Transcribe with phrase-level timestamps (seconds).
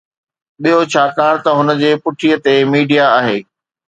[0.61, 3.37] ٻيو، ڇاڪاڻ ته هن جي پٺي تي ميڊيا آهي.